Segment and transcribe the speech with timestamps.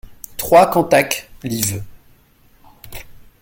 [0.35, 1.79] trois Cantac, liv.